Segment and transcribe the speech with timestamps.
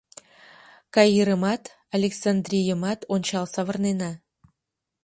[0.95, 1.63] —Каирымат,
[1.95, 4.11] Александрийымат ончал савырнена.